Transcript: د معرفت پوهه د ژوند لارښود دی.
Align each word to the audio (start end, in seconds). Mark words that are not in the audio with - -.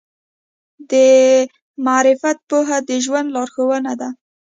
د 0.91 0.93
معرفت 1.85 2.37
پوهه 2.49 2.77
د 2.87 2.89
ژوند 3.05 3.27
لارښود 3.35 3.83
دی. 4.01 4.09